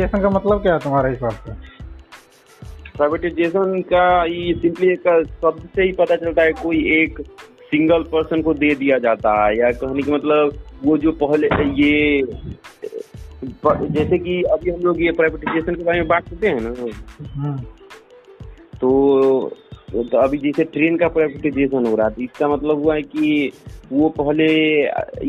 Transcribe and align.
Privatisation 0.00 0.22
का 0.22 0.30
मतलब 0.30 0.62
क्या 0.62 0.72
है 0.72 0.78
तुम्हारे 0.78 1.10
हिसाब 1.10 1.30
से? 1.30 1.52
प्राइवेटाइजेशन 2.96 3.80
का 3.80 4.24
ये 4.24 4.54
सिंपली 4.54 4.92
एक 4.92 5.08
शब्द 5.42 5.68
से 5.74 5.82
ही 5.82 5.92
पता 5.92 6.16
चलता 6.16 6.42
है 6.42 6.52
कोई 6.52 6.78
एक 7.02 7.20
सिंगल 7.70 8.02
पर्सन 8.02 8.42
को 8.42 8.54
दे 8.54 8.74
दिया 8.74 8.98
जाता 8.98 9.32
है 9.44 9.58
या 9.58 9.70
कहने 9.72 10.02
की 10.02 10.12
मतलब 10.12 10.58
वो 10.84 10.96
जो 10.98 11.12
पहले 11.12 11.46
ये 11.82 12.22
जैसे 13.44 14.18
कि 14.18 14.42
अभी 14.42 14.70
हम 14.70 14.80
लोग 14.80 15.02
ये 15.02 15.12
प्राइवेटाइजेशन 15.12 15.74
के 15.74 15.84
बारे 15.84 15.98
में 15.98 16.08
बात 16.08 16.28
करते 16.28 16.48
हैं 16.48 16.60
ना। 16.60 16.74
हम्म, 17.34 17.56
तो 18.80 19.56
तो 19.92 20.18
अभी 20.18 20.38
जैसे 20.38 20.64
ट्रेन 20.64 20.96
का 20.96 21.08
प्राइवेटाइजेशन 21.08 21.86
हो 21.86 21.94
रहा 21.96 22.06
है 22.06 22.12
तो 22.14 22.22
इसका 22.22 22.48
मतलब 22.48 22.82
हुआ 22.82 22.94
है 22.94 23.02
कि 23.02 23.52
वो 23.92 24.08
पहले 24.08 24.46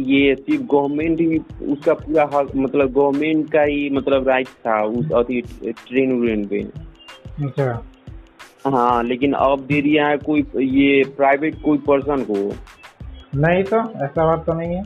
ये 0.01 0.35
सिर्फ़ 0.35 0.63
गवर्नमेंट 0.63 1.19
ही 1.19 1.37
उसका 1.65 1.93
पूरा 1.93 2.23
हक 2.33 2.51
मतलब 2.55 2.91
गवर्नमेंट 2.91 3.51
का 3.51 3.61
ही 3.61 3.89
मतलब 3.89 4.27
राइट 4.27 4.47
था 4.47 4.83
उस 4.83 5.11
अति 5.11 5.41
ट्रेन 5.87 6.19
व्रेन 6.21 6.45
पे। 6.47 6.61
अच्छा। 7.45 7.71
हाँ 8.67 9.03
लेकिन 9.03 9.33
अब 9.33 9.65
दे 9.65 9.81
दिया 9.81 10.07
है 10.07 10.17
कोई 10.17 10.45
ये 10.57 11.03
प्राइवेट 11.17 11.61
कोई 11.61 11.77
पर्सन 11.77 12.23
को। 12.23 12.35
नहीं 13.37 13.63
तो 13.63 13.79
ऐसा 14.05 14.25
बात 14.25 14.45
तो 14.45 14.53
नहीं 14.53 14.75
है। 14.75 14.83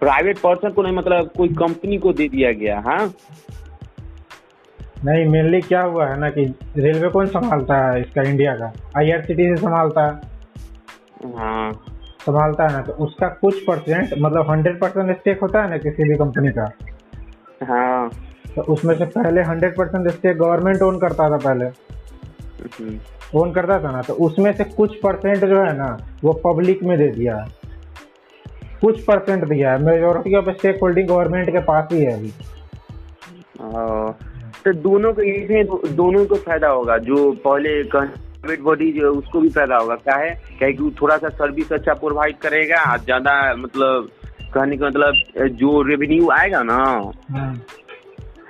प्राइवेट 0.00 0.38
पर्सन 0.38 0.70
को 0.70 0.82
नहीं 0.82 0.96
मतलब 0.96 1.30
कोई 1.36 1.48
कंपनी 1.48 1.98
को 1.98 2.12
दे 2.12 2.28
दिया 2.28 2.52
गया 2.52 2.78
हाँ? 2.80 3.14
नहीं 5.04 5.24
मेनली 5.26 5.60
क्या 5.60 5.82
हुआ 5.82 6.06
है 6.06 6.18
ना 6.20 6.28
कि 6.30 6.44
रेलवे 6.76 7.08
कौन 7.08 7.26
संभालता 7.26 7.76
है 7.80 8.00
इसका 8.00 8.22
इंडिया 8.22 8.54
का? 8.56 8.72
आईआरसीटीसी 8.96 9.56
संभालता 9.56 10.06
है। 10.06 11.32
हाँ। 11.34 11.72
संभालता 12.26 12.66
है 12.66 12.72
ना 12.72 12.80
तो 12.82 12.92
उसका 13.04 13.28
कुछ 13.40 13.62
परसेंट 13.64 14.14
मतलब 14.18 14.50
हंड्रेड 14.50 14.80
परसेंट 14.80 15.16
स्टेक 15.18 15.40
होता 15.40 15.62
है 15.62 15.70
ना 15.70 15.78
किसी 15.78 16.08
भी 16.08 16.14
कंपनी 16.14 16.48
का? 16.48 16.70
हाँ। 17.64 18.10
तो 18.56 18.62
उसमें 18.72 18.94
से 18.98 19.04
पहले 19.06 19.42
hundred 19.42 19.76
percent 19.76 20.08
stake 20.08 20.36
government 20.38 20.82
own 20.82 20.98
करता 20.98 21.30
था 21.30 21.36
पहले। 21.36 21.64
हम्म, 21.64 22.98
ओन 23.34 23.52
करता 23.52 23.78
था 23.78 23.90
ना 23.90 24.02
तो 24.02 24.14
उसमें 24.26 24.52
से 24.52 24.64
कुछ 24.64 24.96
परसेंट 25.00 25.44
जो 25.44 25.60
है 25.60 25.76
ना 25.76 25.96
वो 26.24 26.32
पब्लिक 26.44 26.82
में 26.82 26.96
दे 26.98 27.08
दिया 27.08 27.36
कुछ 28.80 29.02
परसेंट 29.04 29.44
दिया 29.44 29.72
है। 29.72 29.82
Majority 29.82 30.34
of 30.36 30.50
stake 30.50 30.78
holding 30.82 31.08
government 31.08 31.50
के 31.50 31.58
पास 31.58 31.88
ही 31.92 32.02
है 32.02 32.12
अभी। 32.12 32.32
हाँ। 34.68 34.74
तो 34.74 34.80
दोनों 34.80 35.12
को 35.12 35.22
इसमें 35.22 35.94
दोनों 35.96 36.24
को 36.26 36.34
फ़ायदा 36.36 36.68
होगा। 36.68 36.98
जो 36.98 37.30
पहले 37.44 37.82
प्राइवेट 37.84 38.60
बॉडी 38.60 38.90
जो 38.92 39.12
उसको 39.14 39.40
भी 39.40 39.48
फ़ायदा 39.48 39.76
होगा। 39.76 39.94
क्या 39.96 40.16
है? 40.16 40.34
क्या 40.58 40.70
कि 40.70 40.94
थोड़ा 41.00 41.16
सा 41.16 41.28
सर्विस 41.28 41.72
अच्छा 41.72 41.94
प्रोवाइड 41.94 42.36
करेगा? 42.38 42.96
ज़्यादा 42.96 43.54
मतलब 43.56 44.10
कहने 44.54 44.76
का 44.76 44.86
मतलब 44.86 45.14
जो 45.56 45.82
रेवेन्यू 45.82 46.28
आएगा 46.30 46.62
ना 46.62 46.78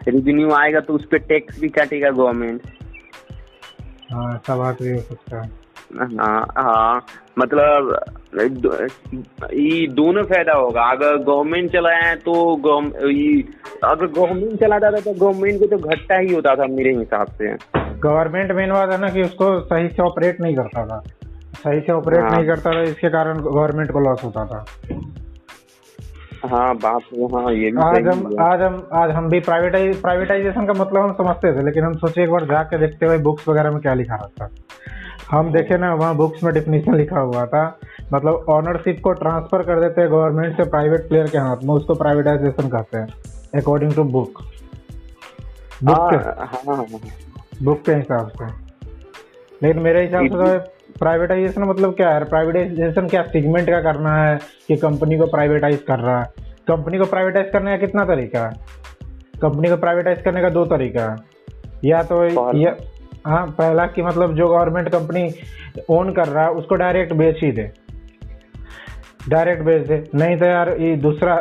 रेवेन्यू 0.08 0.50
आएगा 0.54 0.80
तो 0.80 0.94
उस 0.94 1.04
पर 1.04 1.18
टैक्स 1.18 1.60
भी 1.60 1.68
काटेगा 1.68 2.10
गवर्नमेंट 2.10 2.60
हाँ 4.12 4.42
भी 4.50 4.90
हो 4.90 5.00
सकता 5.00 5.42
है। 5.42 5.50
हाँ 6.18 6.46
हाँ। 6.56 7.06
मतलब 7.38 7.94
ये 9.52 9.86
दोनों 9.86 10.22
फ़ायदा 10.24 10.52
होगा। 10.52 10.82
अगर 10.82 11.16
गवर्नमेंट 11.16 11.72
चलाए 11.72 12.14
तो 12.16 12.34
अगर 13.84 14.06
गवर्नमेंट 14.06 14.60
चलाता 14.60 14.90
था 14.90 15.00
तो 15.00 15.12
गवर्नमेंट 15.14 15.60
को 15.60 15.66
तो 15.66 15.76
घाटा 15.78 16.18
ही 16.18 16.32
होता 16.34 16.54
था 16.56 16.66
मेरे 16.68 16.94
हिसाब 16.96 17.26
से। 17.32 17.52
गवर्नमेंट 18.00 18.52
मेन 18.52 18.72
बात 18.72 18.92
है 18.92 19.00
ना 19.00 19.08
कि 19.08 19.22
उसको 19.22 19.58
सही 19.62 19.88
से 19.88 20.02
ऑपरेट 20.02 20.40
नहीं 20.40 20.56
करता 20.56 20.84
था। 20.86 20.98
सही 21.58 21.80
से 21.80 21.92
ऑपरेट 21.92 22.20
हाँ। 22.20 22.30
नहीं 22.30 22.46
करता 22.46 22.72
था 22.72 22.82
इसके 22.82 23.08
कारण 23.10 23.40
गवर्नमेंट 23.40 23.92
को 23.92 24.00
लॉस 24.00 24.24
होता 24.24 24.44
था। 24.46 24.64
हाँ 26.44 26.74
बात 26.76 27.02
तो 27.04 27.26
हाँ 27.36 27.52
ये 27.52 27.70
भी 27.70 27.82
आज 27.82 28.06
हम 28.06 28.36
आज 28.40 28.60
हम 28.62 28.82
आज 28.94 29.10
हम 29.10 29.28
भी 29.28 29.40
प्राइवेटाइज 29.40 30.00
प्राइवेटाइजेशन 30.02 30.66
का 30.66 30.72
मतलब 30.74 31.02
हम 31.02 31.12
समझते 31.14 31.52
थे 31.52 31.64
लेकिन 31.64 31.84
हम 31.84 31.94
सोचे 31.98 32.22
एक 32.22 32.30
बार 32.30 32.44
जाके 32.46 32.78
देखते 32.78 33.06
हुए 33.06 33.18
बुक्स 33.20 33.48
वगैरह 33.48 33.70
में 33.70 33.80
क्या 33.80 33.94
लिखा 33.94 34.14
रहता 34.14 34.48
हम 35.30 35.50
देखे 35.52 35.76
ना 35.78 35.94
वहाँ 35.94 36.14
बुक्स 36.16 36.44
में 36.44 36.52
डिफिनीशन 36.54 36.94
लिखा 36.96 37.20
हुआ 37.20 37.44
था। 37.46 37.64
मतलब 38.12 38.44
ऑनरशिप 38.48 39.00
को 39.04 39.12
ट्रांसफ़र 39.14 39.62
कर 39.62 39.80
देते 39.80 40.00
हैं 40.00 40.10
गवर्नमेंट 40.10 40.56
से 40.56 40.64
प्राइवेट 40.70 41.08
प्लेयर 41.08 41.26
के 41.26 41.38
हाथ 41.38 41.64
में 41.64 41.74
उसको 41.74 41.94
प्राइवेटाइजेशन 41.94 42.68
कहते 42.68 42.98
हैं। 42.98 43.08
अकॉर्डिंग 43.54 43.92
टू 43.94 44.04
बुक 44.04 44.42
बुक 45.84 46.10
के 46.12 47.64
बुक 47.64 47.82
के 47.86 47.92
हिसाब 47.92 48.28
से। 48.28 48.46
लेकिन 49.62 49.82
मेरे 49.82 50.02
हिसाब 50.02 50.22
से 50.22 50.28
तो 50.28 50.98
प्राइवेटाइजेशन 50.98 51.62
मतलब 51.62 51.94
क्या 51.94 52.10
है? 52.10 52.24
प्राइवेटाइजेशन 52.24 53.08
क्या? 53.08 53.22
सेगमेंट 53.22 53.70
का 53.70 53.80
करना 53.82 54.14
है 54.16 54.38
कि 54.68 54.76
कंपनी 54.76 55.18
को 55.18 55.26
प्राइवेटाइज 55.26 55.82
कर 55.82 55.98
रहा 55.98 56.20
है। 56.20 56.32
कंपनी 56.68 56.98
को 56.98 57.04
प्राइवेटाइज 57.04 57.50
करने 57.52 57.70
का 57.70 57.86
कितना 57.86 58.04
तरीका 58.04 58.44
है? 58.46 58.52
कंपनी 59.42 59.68
को 59.68 59.76
प्राइवेटाइज 59.76 60.22
करने 60.22 60.42
का 60.42 60.48
दो 60.50 60.64
तरीका 60.66 61.10
है। 61.10 61.16
या 61.84 62.02
तो 62.02 62.24
ये 62.58 62.76
हाँ 63.26 63.46
पहला 63.58 63.86
कि 63.86 64.02
मतलब 64.02 64.34
जो 64.36 64.46
गवर्नमेंट 64.48 64.88
कंपनी 64.88 65.30
ओन 65.90 66.12
कर 66.12 66.28
रहा 66.28 66.44
है 66.44 66.50
उसको 66.50 66.74
डायरेक्ट 66.74 67.12
बेच 67.12 67.38
ही 67.42 67.50
दे। 67.52 67.70
डायरेक्ट 69.28 69.62
बेच 69.62 69.86
दे। 69.86 70.04
नहीं 70.14 70.36
तो 70.36 70.44
यार 70.44 70.68
ये 70.80 70.94
दूसरा 70.96 71.36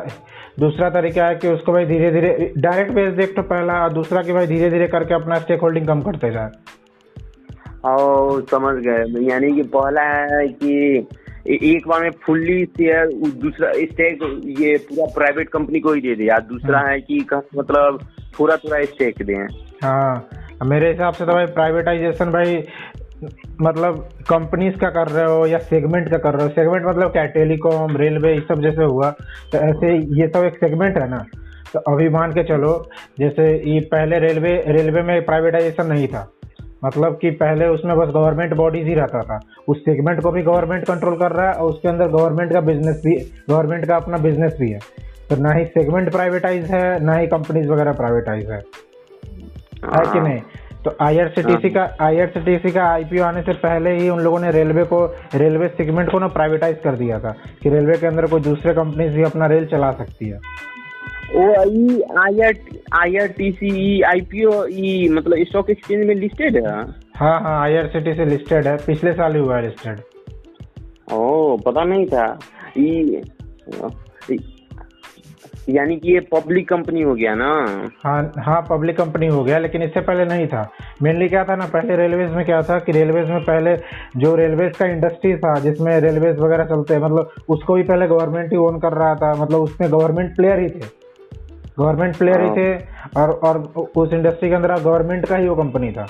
दूसरा 0.59 0.89
तरीका 0.89 1.25
है 1.27 1.35
कि 1.35 1.47
उसको 1.47 1.73
भाई 1.73 1.85
धीरे 1.85 2.11
धीरे 2.11 2.53
डायरेक्ट 2.57 2.91
बेच 2.91 3.13
दे 3.13 3.23
एक 3.23 3.35
तो 3.35 3.41
पहला 3.41 3.73
और 3.83 3.93
दूसरा 3.93 4.21
कि 4.21 4.33
भाई 4.33 4.47
धीरे 4.47 4.69
धीरे 4.69 4.87
करके 4.87 5.13
अपना 5.13 5.35
स्टेक 5.35 5.61
होल्डिंग 5.61 5.87
कम 5.87 6.01
करते 6.01 6.31
जाए। 6.31 6.49
और 7.85 8.41
समझ 8.41 8.75
गए। 8.83 9.29
यानी 9.29 9.51
कि 9.51 9.63
पहला 9.75 10.01
है 10.01 10.47
कि 10.47 11.07
एक 11.47 11.87
बार 11.87 12.01
में 12.01 12.09
फुल्ली 12.25 12.65
शेयर 12.65 13.07
दूसरा 13.41 13.71
स्टेक 13.73 14.23
ये 14.59 14.77
पूरा 14.77 15.05
प्राइवेट 15.05 15.49
कंपनी 15.49 15.79
को 15.79 15.93
ही 15.93 16.01
दे 16.01 16.15
दे 16.15 16.27
और 16.27 16.41
दूसरा 16.41 16.79
है। 16.79 16.99
कि 17.01 17.25
मतलब 17.57 17.99
थोड़ा 18.39 18.55
थोड़ा 18.57 18.83
स्टेक 18.83 19.21
दें। 19.21 19.45
हाँ 19.83 20.29
मेरे 20.65 20.89
हिसाब 20.91 21.13
से 21.13 21.25
तो 21.25 21.31
भाई 21.31 21.45
प्राइवेटाइजेशन 21.45 22.31
भाई 22.31 22.55
मतलब 23.61 24.09
कंपनीज़ 24.29 24.75
का 24.77 24.89
कर 24.89 25.07
रहे 25.07 25.25
हो 25.25 25.45
या 25.45 25.57
सेगमेंट 25.57 26.09
का 26.09 26.17
कर 26.17 26.33
रहे 26.33 26.43
हो? 26.43 26.49
सेगमेंट 26.49 26.85
मतलब 26.85 27.11
क्या? 27.11 27.25
टेलीकॉम 27.25 27.97
रेलवे 27.97 28.33
ये 28.33 28.39
सब 28.39 28.61
जैसे 28.61 28.83
हुआ। 28.83 29.09
तो 29.51 29.57
ऐसे 29.57 29.97
ये 30.21 30.27
सब 30.27 30.43
एक 30.43 30.55
सेगमेंट 30.55 30.97
है 30.97 31.09
ना? 31.09 31.25
तो 31.73 31.79
अभी 31.79 32.09
मान 32.09 32.31
के 32.31 32.43
चलो 32.43 32.89
जैसे 33.19 33.69
ये 33.73 33.79
पहले 33.79 34.19
रेलवे 34.19 34.63
रेलवे 34.67 35.01
में 35.01 35.25
प्राइवेटाइजेशन 35.25 35.87
नहीं 35.87 36.07
था। 36.07 36.31
मतलब 36.85 37.17
कि 37.21 37.29
पहले 37.29 37.67
उसमें 37.67 37.97
बस 37.97 38.07
गवर्नमेंट 38.07 38.53
बॉडीज 38.53 38.87
ही 38.87 38.93
रहता 38.93 39.21
था। 39.21 39.39
उस 39.67 39.79
सेगमेंट 39.79 40.21
को 40.21 40.31
भी 40.31 40.41
गवर्नमेंट 40.41 40.83
कंट्रोल 40.83 41.17
कर 41.17 41.31
रहा 41.31 41.47
है 41.47 41.53
और 41.53 41.69
उसके 41.69 41.87
अंदर 41.87 42.07
गवर्नमेंट 42.07 42.53
का 42.53 42.61
बिज़नेस 42.61 43.01
भी 43.05 43.15
गवर्नमेंट 43.49 43.85
का 43.85 43.95
अपना 43.95 44.17
बिज़नेस 44.17 44.57
भी 44.59 44.71
है। 44.71 44.79
तो 45.29 45.35
ना 45.35 45.53
ही 45.53 45.65
सेगमेंट 45.65 46.11
प्राइवेटाइज 46.11 46.71
है 46.71 47.03
ना 47.03 47.13
ही 47.13 47.27
कंपनीज़ 47.27 47.69
वगैरह 47.69 47.91
प्राइवेटाइज 47.91 48.51
है। 48.51 48.59
है 49.95 50.13
कि 50.13 50.19
नहीं? 50.19 50.41
तो 50.85 50.95
आईआरसीटीसी 51.01 51.69
का 51.69 51.83
आईआरसीटीसी 52.01 52.71
का 52.71 52.83
आईपीओ 52.87 53.23
आने 53.23 53.41
से 53.41 53.53
पहले 53.63 53.95
ही 53.95 54.09
उन 54.09 54.19
लोगों 54.23 54.39
ने 54.39 54.51
रेलवे 54.51 54.83
को 54.91 55.05
रेलवे 55.35 55.67
सेगमेंट 55.77 56.11
को 56.11 56.19
ना 56.19 56.27
प्राइवेटाइज 56.35 56.77
कर 56.83 56.95
दिया 56.95 57.19
था 57.19 57.31
कि 57.63 57.69
रेलवे 57.69 57.97
के 57.97 58.07
अंदर 58.07 58.25
कोई 58.31 58.41
दूसरे 58.41 58.73
कंपनीज़ 58.73 59.13
भी 59.13 59.23
अपना 59.23 59.45
रेल 59.47 59.65
चला 59.71 59.91
सकती 60.01 60.29
है। 60.29 60.39
E 61.29 62.01
I 62.19 62.39
R 62.47 62.53
I 62.99 63.17
R 63.21 63.27
T 63.37 63.51
C 63.51 64.01
I 64.09 64.21
P 64.31 64.43
O 64.45 64.65
E 64.67 65.07
मतलब 65.13 65.43
स्टॉक 65.47 65.69
एक्सचेंज 65.69 66.05
में 66.07 66.13
लिस्टेड 66.15 66.57
है? 66.57 66.75
हाँ 67.15 67.39
हाँ 67.41 67.59
आईआरसीटीसी 67.63 68.25
लिस्टेड 68.25 68.67
है 68.67 68.75
पिछले 68.85 69.13
साल 69.13 69.35
ही 69.35 69.41
हुआ 69.41 69.57
है 69.57 69.63
लिस्टेड 69.63 69.99
ओ 71.13 71.57
पता 71.65 71.83
नहीं 71.83 72.05
था। 72.05 72.27
ये 72.77 73.21
यानी 75.69 75.95
कि 75.95 76.11
ये 76.13 76.19
पब्लिक 76.33 76.67
कंपनी 76.69 77.01
हो 77.01 77.13
गया 77.15 77.33
ना? 77.35 77.47
हाँ 78.03 78.31
हाँ 78.37 78.61
पब्लिक 78.69 78.97
कंपनी 78.97 79.27
हो 79.27 79.43
गया 79.43 79.57
लेकिन 79.57 79.81
इससे 79.83 80.01
पहले 80.01 80.25
नहीं 80.25 80.47
था। 80.47 80.61
मेनली 81.03 81.27
क्या 81.29 81.43
था 81.43 81.55
ना 81.55 81.65
पहले 81.65 81.95
रेलवेज 81.95 82.29
में 82.31 82.45
क्या 82.45 82.61
था 82.61 82.77
कि 82.79 82.91
रेलवेज 82.91 83.29
में 83.29 83.43
पहले 83.43 83.75
जो 84.17 84.35
रेलवेज 84.35 84.77
का 84.77 84.85
इंडस्ट्री 84.85 85.35
था 85.37 85.53
जिसमें 85.59 85.99
रेलवेज 85.99 86.39
वगैरह 86.39 86.65
चलते 86.65 86.93
हैं 86.93 87.01
मतलब 87.01 87.31
उसको 87.49 87.73
भी 87.73 87.83
पहले 87.83 88.07
गवर्नमेंट 88.07 88.51
ही 88.51 88.57
ओन 88.57 88.79
कर 88.79 88.93
रहा 88.93 89.15
था 89.15 89.33
मतलब 89.33 89.61
उसमें 89.61 89.91
गवर्नमेंट 89.91 90.35
प्लेयर 90.35 90.59
ही 90.59 90.69
थे। 90.69 90.85
गवर्नमेंट 91.79 92.15
प्लेयर 92.15 92.41
ही 92.41 92.47
हाँ। 92.47 92.55
थे 92.55 92.73
और 93.21 93.29
और 93.43 93.57
उस 93.97 94.13
इंडस्ट्री 94.13 94.49
के 94.49 94.55
अंदर 94.55 94.73
गवर्नमेंट 94.73 95.25
का 95.25 95.35
ही 95.35 95.47
वो 95.47 95.55
कंपनी 95.55 95.91
था। 95.91 96.07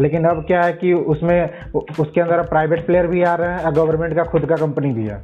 लेकिन 0.00 0.24
अब 0.24 0.44
क्या 0.46 0.62
है 0.62 0.72
कि 0.72 0.92
उसमें 0.92 1.62
उसके 1.72 2.20
अंदर 2.20 2.42
प्राइवेट 2.42 2.86
प्लेयर 2.86 3.06
भी 3.06 3.22
आ 3.22 3.34
रहे 3.34 3.50
हैं 3.50 3.64
और 3.64 3.72
गवर्नमेंट 3.72 4.14
का 4.14 4.22
खुद 4.22 4.46
का 4.46 4.56
कंपनी 4.56 4.92
भी 4.92 5.06
है। 5.06 5.22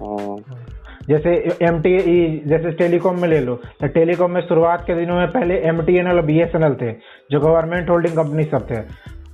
ओ, 0.00 0.36
जैसे 1.08 1.34
एम 1.62 1.80
जैसे 2.48 2.70
टेलीकॉम 2.78 3.20
में 3.20 3.28
ले 3.28 3.40
लो 3.40 3.54
तो 3.80 3.86
टेलीकॉम 3.88 4.30
में 4.30 4.40
शुरुआत 4.42 4.84
के 4.86 4.94
दिनों 4.94 5.16
में 5.16 5.28
पहले 5.28 5.58
एम 5.68 5.82
टी 5.82 6.00
और 6.08 6.20
बी 6.22 6.40
थे, 6.44 6.92
जो 7.30 7.40
गवर्नमेंट 7.40 7.90
होल्डिंग 7.90 8.16
कंपनी 8.16 8.44
सब 8.46 8.70
थे। 8.70 8.80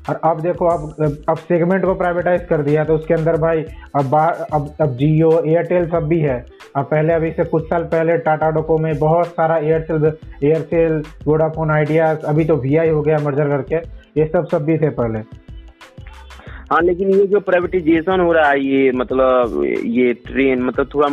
और 0.09 0.19
अब 0.25 0.41
देखो, 0.41 0.67
अब 0.67 1.23
अब 1.29 1.37
सेगमेंट 1.39 1.85
को 1.85 1.95
प्राइवेटाइज 1.95 2.45
कर 2.47 2.63
दिया 2.63 2.85
तो 2.85 2.95
उसके 2.95 3.15
अंदर 3.15 3.37
भाई, 3.41 3.63
अब 3.97 4.09
बाहर 4.11 4.45
अब 4.55 4.69
अब 4.81 4.97
जियो 4.97 5.31
एयरटेल 5.43 5.87
सब 5.91 6.09
भी 6.09 6.19
है। 6.21 6.45
अब 6.77 6.85
पहले, 6.85 7.13
अभी 7.13 7.31
से 7.31 7.45
कुछ 7.45 7.65
साल 7.65 7.85
पहले 7.85 8.17
टाटा 8.19 8.51
डोको 8.51 8.77
में 8.79 8.99
बहुत 8.99 9.27
सारा 9.29 9.57
एयरसेल 9.59 10.05
एयरसेल 10.43 11.03
वोडाफोन 11.27 11.71
आइडियाज़ 11.71 12.27
अभी 12.27 12.45
तो 12.45 12.57
वी 12.57 12.75
हो 12.77 13.01
गया 13.03 13.19
मर्जर 13.25 13.49
करके, 13.49 13.77
ये 14.21 14.27
सब 14.27 14.49
सब 14.49 14.65
भी 14.65 14.79
थे 14.79 14.91
पहले। 14.91 15.23
हाँ 16.75 16.81
लेकिन 16.83 17.11
ये 17.15 17.27
जो 17.27 17.41
प्राइवेटाइजेशन 17.41 18.21
हो 18.21 18.33
रहा 18.33 18.49
है, 18.51 18.61
ये 18.61 18.93
मतलब 18.93 19.53
ये 19.85 20.13
ट्रेन 20.13 20.63
मतलब 20.63 20.89
थोड़ा, 20.95 21.09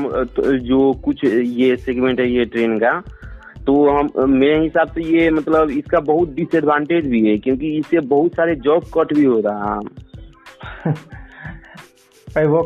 जो 0.58 0.94
कुछ 0.94 1.24
ये 1.26 1.76
सेगमेंट 1.78 2.20
है, 2.20 2.30
ये 2.32 2.46
ट्रेन 2.46 2.78
का 2.80 2.92
तो 3.68 3.74
हम, 3.90 4.10
मेरे 4.30 4.60
हिसाब 4.64 4.88
से 4.88 5.02
ये 5.04 5.30
मतलब 5.30 5.70
इसका 5.70 6.00
बहुत 6.00 6.30
डिसएडवांटेज 6.30 7.06
भी 7.06 7.22
है, 7.30 7.38
क्योंकि 7.38 7.78
इससे 7.78 8.00
बहुत 8.00 8.32
सारे 8.32 8.56
जॉब 8.56 8.84
कट 8.98 9.14
भी 9.14 9.24
हो 9.24 9.40
रहा 9.40 9.80
है। 12.36 12.46
वो 12.48 12.62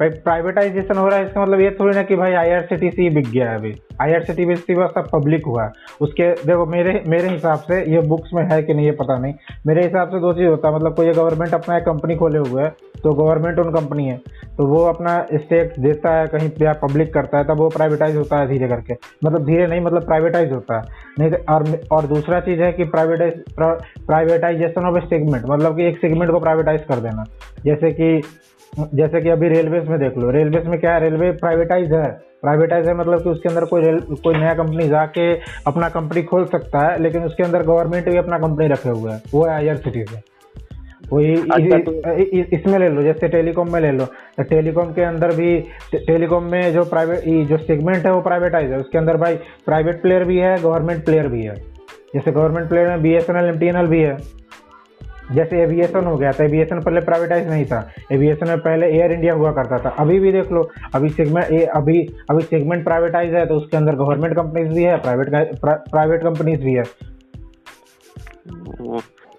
भाई 0.00 0.08
प्राइवेटाइजेशन 0.20 0.98
हो 0.98 1.08
रहा 1.08 1.18
है, 1.18 1.24
इसका 1.26 1.42
मतलब 1.42 1.60
ये 1.60 1.70
थोड़ी 1.70 1.94
ना 1.96 2.02
कि 2.02 2.16
भाई 2.16 2.32
आईआरसीटीसी 2.32 3.08
बिक 3.10 3.26
गया 3.30 3.50
है 3.50 3.56
अभी। 3.58 3.74
आईआरसीटीसी 4.00 4.74
बस 4.74 4.90
सब 4.90 5.08
पब्लिक 5.12 5.46
हुआ 5.46 5.70
उसके, 6.00 6.30
देखो, 6.42 6.66
मेरे 6.66 7.02
मेरे 7.06 7.28
हिसाब 7.28 7.58
से 7.60 7.80
ये 7.94 8.00
बुक्स 8.08 8.30
में 8.34 8.42
है 8.52 8.62
कि 8.62 8.74
नहीं, 8.74 8.86
ये 8.86 8.92
पता 8.92 9.18
नहीं। 9.18 9.34
मेरे 9.66 9.82
हिसाब 9.82 10.08
से 10.08 10.20
दो 10.20 10.32
चीज़ 10.32 10.46
होता 10.46 10.68
है 10.68 10.74
मतलब 10.74 10.94
कोई 10.96 11.10
गवर्नमेंट 11.10 11.54
अपना 11.54 11.76
एक 11.76 11.84
कंपनी 11.84 12.16
खोले 12.16 12.38
हुए 12.40 12.62
है 12.62 12.74
तो 13.04 13.12
गवर्नमेंट 13.14 13.58
उन 13.58 13.70
कंपनी 13.72 14.06
है। 14.06 14.16
तो 14.56 14.66
वो 14.66 14.82
अपना 14.84 15.18
स्टेक 15.34 15.72
देता 15.80 16.14
है, 16.14 16.26
कहीं 16.28 16.50
या 16.62 16.72
पब्लिक 16.82 17.12
करता 17.14 17.38
है, 17.38 17.44
तब 17.44 17.58
वो 17.58 17.68
प्राइवेटाइज 17.68 18.16
होता 18.16 18.38
है 18.38 18.48
धीरे 18.48 18.68
करके। 18.68 18.94
मतलब 19.24 19.44
धीरे 19.46 19.66
नहीं 19.66 19.80
मतलब 19.80 20.04
प्राइवेटाइज 20.06 20.52
होता 20.52 20.78
है। 20.78 20.82
नहीं 21.18 21.30
तो 21.30 21.52
और 21.54 21.64
और 21.92 22.06
दूसरा 22.06 22.40
चीज़ 22.40 22.60
है 22.62 22.72
कि 22.72 22.84
privatise 22.86 23.42
privatisation 23.60 24.86
of 24.86 24.96
a 24.96 25.06
segment 25.06 25.44
मतलब 25.46 25.76
कि 25.76 25.86
एक 25.88 25.98
सेगमेंट 25.98 26.30
को 26.32 26.40
प्राइवेटाइज 26.40 26.84
कर 26.84 27.00
देना। 27.00 27.24
जैसे 27.64 27.90
कि 27.90 28.22
जैसे 28.72 29.20
कि 29.20 29.28
अभी 29.28 29.48
रेलवेज 29.48 29.88
में 29.88 29.98
देख 30.00 30.18
लो। 30.18 30.30
रेलवेज 30.30 30.66
में 30.66 30.78
क्या 30.80 30.94
है? 30.94 31.00
रेलवे 31.00 31.30
प्राइवेटाइज 31.34 31.92
है। 31.92 32.10
प्राइवेटाइज 32.42 32.86
है 32.88 32.94
मतलब 32.96 33.22
कि 33.22 33.28
उसके 33.30 33.48
अंदर 33.48 33.64
कोई 33.64 33.82
रेल 33.82 33.98
कोई 34.24 34.34
नया 34.34 34.52
कंपनी 34.54 34.88
जाके 34.88 35.32
अपना 35.66 35.88
कंपनी 35.90 36.22
खोल 36.22 36.44
सकता 36.46 36.86
है 36.86 37.02
लेकिन 37.02 37.24
उसके 37.24 37.42
अंदर 37.42 37.62
गवर्नमेंट 37.62 38.08
भी 38.08 38.16
अपना 38.16 38.38
कंपनी 38.38 38.66
रखे 38.68 38.88
हुए 38.90 39.12
है। 39.12 39.22
वो 39.32 39.44
है 39.44 39.54
आई 39.54 39.68
आर 39.68 39.76
सी। 39.76 39.90
टी 39.90 40.04
से 40.04 40.22
वही 41.12 41.34
अच्छा 41.34 41.78
तो... 41.80 41.92
इसमें 42.56 42.78
ले 42.78 42.88
लो 42.88 43.02
जैसे 43.02 43.28
टेलीकॉम 43.28 43.72
में 43.72 43.80
ले 43.80 43.90
लो। 43.92 44.06
टेलीकॉम 44.40 44.92
के 44.92 45.02
अंदर 45.02 45.34
भी 45.36 45.58
टेलीकॉम 45.94 46.44
में 46.50 46.72
जो 46.72 46.84
प्राइवेट 46.86 47.24
जो 47.48 47.56
सेगमेंट 47.58 48.06
है 48.06 48.12
वो 48.12 48.20
प्राइवेटाइज 48.22 48.70
है। 48.70 48.78
उसके 48.78 48.98
अंदर 48.98 49.16
भाई 49.16 49.36
प्राइवेट 49.66 50.02
प्लेयर 50.02 50.24
भी 50.24 50.38
है 50.38 50.56
गवर्नमेंट 50.58 51.04
प्लेयर 51.04 51.28
भी 51.28 51.42
है। 51.42 51.54
जैसे 52.14 52.32
गवर्नमेंट 52.32 52.68
प्लेयर 52.68 52.88
में 52.88 53.02
B 53.02 53.14
S 53.14 53.30
N 53.30 53.36
L 53.36 53.48
M 53.48 53.58
T 53.58 53.66
N 53.66 53.76
L 53.76 53.86
भी 53.86 54.00
है। 54.00 54.16
जैसे 55.34 55.62
एविएशन 55.62 56.04
हो 56.04 56.16
गया 56.16 56.32
था 56.32 56.44
एविएशन 56.44 56.80
पहले 56.80 57.00
प्राइवेटाइज 57.00 57.48
नहीं 57.50 57.64
था। 57.64 57.80
एविएशन 58.12 58.48
में 58.48 58.58
पहले 58.58 58.86
एयर 58.88 59.12
इंडिया 59.12 59.34
हुआ 59.34 59.52
करता 59.52 59.78
था। 59.84 59.94
अभी 59.98 60.18
भी 60.20 60.32
देख 60.32 60.52
लो, 60.52 60.68
अभी 60.94 61.08
सेगमेंट 61.10 61.68
अभी 61.70 62.00
अभी 62.30 62.42
सेगमेंट 62.42 62.84
प्राइवेटाइज 62.84 63.34
है 63.34 63.46
तो 63.46 63.54
उसके 63.54 63.76
अंदर 63.76 63.96
गवर्नमेंट 63.96 64.34
कंपनीज़ 64.36 64.74
भी 64.74 64.82
है 64.82 64.96
प्राइवेट 64.98 65.30
प्राइवेट 65.64 66.22
कंपनीज़ 66.22 66.60
भी 66.60 66.74
है। 66.74 66.84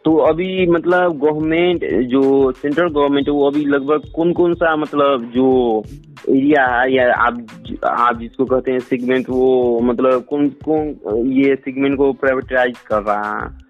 तो 0.06 0.16
अभी 0.18 0.66
मतलब 0.68 1.18
गवर्नमेंट 1.20 1.84
जो 2.10 2.52
सेंट्रल 2.52 2.88
गवर्नमेंट 2.90 3.28
है, 3.28 3.34
वो 3.34 3.50
अभी 3.50 3.66
लगभग 3.66 4.12
कौन 4.16 4.32
कौन 4.34 4.54
सा 4.54 4.76
मतलब 4.76 5.30
जो 5.34 5.84
एरिया 6.30 6.66
है, 6.68 6.94
या 6.94 7.14
आप 7.16 7.46
आप 7.86 8.20
जिसको 8.20 8.46
कहते 8.46 8.72
हैं 8.72 8.80
सेगमेंट 8.80 9.30
वो 9.30 9.80
मतलब 9.84 10.24
कौन 10.30 10.48
कौन 10.66 11.32
ये 11.32 11.56
सेगमेंट 11.56 11.98
को 11.98 12.12
प्राइवेटाइज 12.14 12.80
कर 12.88 13.02
रहा 13.02 13.38
है? 13.38 13.61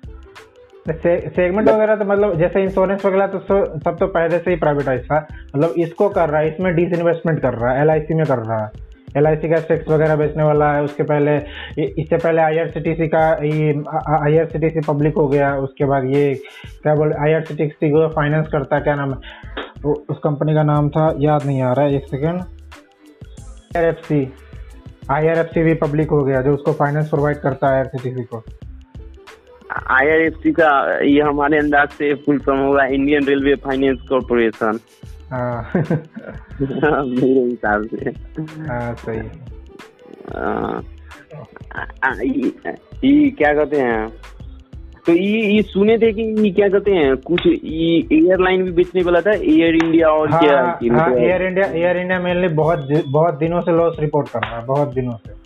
से, 0.89 1.19
सेगमेंट 1.30 1.69
वगैरह 1.69 1.95
तो 1.95 2.06
मतलब 2.06 2.38
जैसे 2.38 2.62
इंश्योरेंस 2.63 3.06
वगैरह 3.06 3.28
तो 3.28 3.39
सब 3.80 3.98
तो 4.00 4.07
पहले 4.07 4.38
से 4.39 4.50
ही 4.50 4.56
प्राइवेटाइज 4.56 5.04
था। 5.06 5.28
मतलब 5.56 5.74
इसको 5.78 6.10
कर 6.10 6.30
रहा 6.30 6.42
है 6.42 6.48
इसमें 6.48 6.74
डिस 6.75 6.94
इन्वेस्टमेंट 7.00 7.42
कर 7.42 7.54
रहा 7.54 7.74
है 7.74 7.86
LIC 7.86 8.12
में 8.12 8.25
कर 8.25 8.38
रहा 8.38 8.63
है। 8.66 8.69
LIC 9.18 9.50
का 9.50 9.56
स्टेक्स 9.56 9.89
वगैरह 9.89 10.16
बेचने 10.16 10.44
वाला 10.44 10.72
है 10.74 10.83
उसके 10.83 11.04
पहले 11.04 11.36
इससे 11.83 12.18
पहले 12.18 12.42
IRCTC 12.42 13.07
का 13.16 13.33
ये 13.44 13.74
IRCTC 14.31 14.86
पब्लिक 14.88 15.16
हो 15.16 15.28
गया 15.28 15.56
उसके 15.56 15.86
बाद 15.86 16.06
ये 16.06 16.33
क्या 16.84 16.95
बोल 16.95 17.13
IRCTC 17.27 17.92
को 17.92 18.07
फाइनेंस 18.07 18.48
करता 18.48 18.75
है 18.75 18.81
क्या 18.81 18.95
नाम 18.95 19.13
है 19.13 19.92
उस 19.92 20.18
कंपनी 20.24 20.54
का 20.54 20.63
नाम 20.63 20.89
था 20.89 21.13
याद 21.19 21.45
नहीं 21.45 21.62
आ 21.62 21.74
रहा 21.74 21.86
है 21.86 21.95
एक 21.95 22.07
second 22.07 22.42
R 23.77 23.86
F 23.86 24.06
C 24.07 24.34
I 25.12 25.27
R 25.27 25.38
F 25.38 25.48
C 25.48 25.63
भी 25.63 25.74
पब्लिक 25.74 26.10
हो 26.10 26.24
गया 26.24 26.42
जो 26.42 26.54
उसको 26.54 26.74
फाइनेंस 26.74 27.10
प्रोवाइड 27.10 27.38
करता 27.38 27.75
है 27.75 27.84
आई 27.84 28.24
को। 28.24 28.44
आईआरएफसी 29.72 30.52
का 30.52 30.70
ये 31.06 31.22
हमारे 31.22 31.58
अंदाज 31.58 31.90
से 31.90 32.14
फुल 32.26 32.40
फॉर्म 32.40 32.60
होगा 32.60 32.86
इंडियन 32.96 33.26
रेलवे 33.28 33.56
फाइनेंस 33.66 34.00
कॉर्पोरेशन 34.10 34.80
मेरे 37.12 37.42
हिसाब 37.42 37.88
से। 37.88 38.10
हाँ 38.68 38.94
सही। 38.96 39.22
ये 43.04 43.30
क्या 43.32 43.54
कहते 43.54 43.78
हैं? 43.78 44.10
तो 45.06 45.12
ये 45.14 45.40
ये 45.44 45.62
सुने 45.64 45.98
थे 45.98 46.12
कि 46.14 46.22
ये 46.44 46.52
क्या 46.52 46.68
कहते 46.70 46.92
हैं? 46.92 47.16
कुछ 47.18 47.46
ये 47.46 47.98
एयरलाइन 48.14 48.64
भी 48.64 48.72
बेचने 48.72 49.02
वाला 49.04 49.22
था 49.22 49.32
एयर 49.34 49.76
इंडिया 49.76 50.08
और 50.10 50.32
हाँ, 50.32 50.42
क्या? 50.42 50.58
हाँ, 50.96 51.10
Air 51.16 51.42
India 51.44 51.68
Air 51.68 51.98
India 51.98 52.20
mainly 52.20 52.48
बहुत 52.56 52.88
बहुत 53.08 53.38
दिनों 53.40 53.62
से 53.62 53.72
लॉस 53.78 53.96
रिपोर्ट 54.00 54.30
कर 54.30 54.40
रहा 54.40 54.58
है 54.58 54.66
बहुत 54.66 54.94
दिनों 54.94 55.14
से। 55.18 55.40